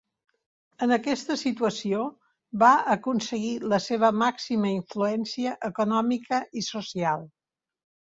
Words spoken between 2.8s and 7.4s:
aconseguir la seva màxima influència econòmica i social.